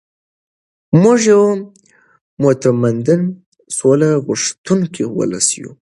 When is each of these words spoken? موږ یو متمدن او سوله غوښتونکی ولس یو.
موږ 1.01 1.19
یو 1.31 1.43
متمدن 2.43 3.21
او 3.33 3.37
سوله 3.77 4.09
غوښتونکی 4.25 5.03
ولس 5.17 5.47
یو. 5.61 5.71